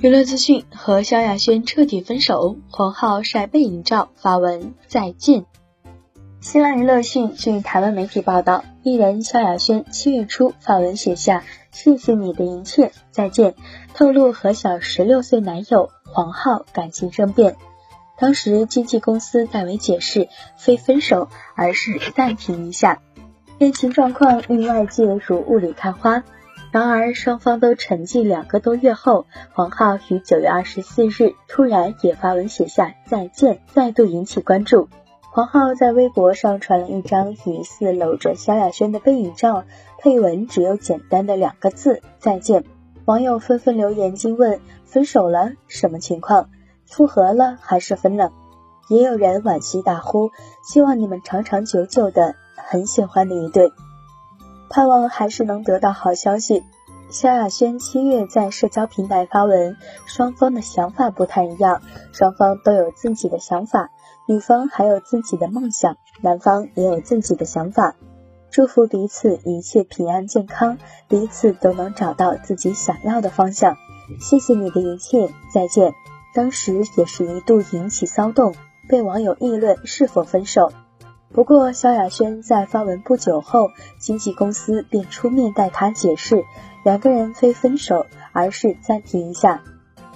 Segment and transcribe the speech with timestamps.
[0.00, 5.44] 娱乐资讯：和萧亚轩彻底分手，黄浩晒背影照发文再见。
[6.40, 11.42] 新浪娱乐讯，据台湾媒体报道，艺人萧亚轩七月初发文写下
[11.72, 13.56] “谢谢你的一切，再见”，
[13.92, 17.56] 透露和小十六岁男友黄浩感情生变。
[18.20, 23.02] 当时经纪公司代为解释，非分手，而是暂停一下。
[23.58, 26.22] 恋情状况令外界如雾里看花。
[26.70, 34.88] 然而，双方都沉寂两个多月后，黄浩于九月二十四日突然也发文写下再见，再度引起关注。
[35.30, 39.64] 黄浩在微博上传了一张疑似搂着萧亚轩的背影照，
[39.98, 42.64] 配文只有简单的两个字再见。
[43.06, 45.52] 网友纷纷留言惊问：分手了？
[45.68, 46.50] 什么情况？
[46.84, 48.30] 复合了还是分了？
[48.90, 50.30] 也有人惋惜大呼：
[50.62, 53.72] 希望你们长长久久的，很喜欢的一对。
[54.70, 56.64] 盼望还是能得到好消息。
[57.10, 59.76] 萧亚轩七月在社交平台发文，
[60.06, 61.80] 双方的想法不太一样，
[62.12, 63.90] 双方都有自己的想法，
[64.26, 67.96] 女方还有自己的梦想，男方也有自己的想法。
[68.50, 70.78] 祝福彼此一切平安健康，
[71.08, 73.76] 彼此都能找到自己想要的方向。
[74.20, 75.92] 谢谢你的一切，再见。
[76.34, 78.54] 当时也是一度引起骚动，
[78.86, 80.72] 被网友议论是否分手。
[81.32, 86.42] 不过，萧亚轩在发文不久后，经纪公司便出面代他解释，
[86.84, 89.62] 两个人非分手，而是暂停一下。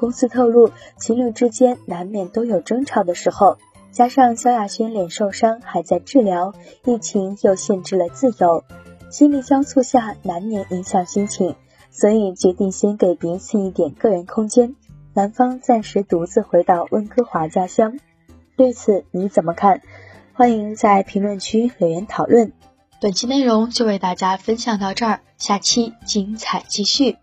[0.00, 3.58] 公司透露，情侣之间难免都有争吵的时候，
[3.92, 6.52] 加上萧亚轩脸受伤还在治疗，
[6.84, 8.64] 疫情又限制了自由，
[9.10, 11.54] 心力交瘁下难免影响心情，
[11.90, 14.74] 所以决定先给彼此一点个人空间。
[15.12, 18.00] 男方暂时独自回到温哥华家乡，
[18.56, 19.80] 对此你怎么看？
[20.36, 22.52] 欢迎在评论区留言讨论。
[23.00, 27.18] 本期内容就为大家分享到这儿，下期精彩继续。